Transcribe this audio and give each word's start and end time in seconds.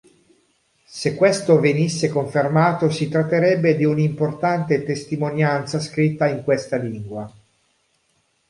Se 0.89 1.13
questo 1.13 1.59
venisse 1.59 2.09
confermato 2.09 2.89
si 2.89 3.07
tratterebbe 3.07 3.75
di 3.75 3.85
un'importante 3.85 4.81
testimonianza 4.83 5.79
scritta 5.79 6.27
in 6.27 6.41
questa 6.43 6.77
lingua. 6.77 7.31